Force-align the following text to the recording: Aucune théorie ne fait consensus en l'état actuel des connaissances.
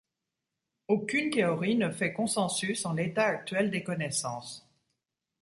Aucune 0.87 1.29
théorie 1.29 1.75
ne 1.75 1.91
fait 1.91 2.11
consensus 2.11 2.87
en 2.87 2.93
l'état 2.93 3.21
actuel 3.27 3.69
des 3.69 3.83
connaissances. 3.83 4.67